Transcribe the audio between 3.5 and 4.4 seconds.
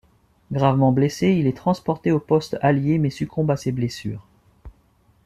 à ses blessures.